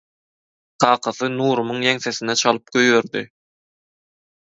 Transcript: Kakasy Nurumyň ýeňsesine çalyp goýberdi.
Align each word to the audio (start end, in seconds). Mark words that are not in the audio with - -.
Kakasy 0.83 1.27
Nurumyň 1.35 1.83
ýeňsesine 1.89 2.37
çalyp 2.43 2.65
goýberdi. 2.77 3.27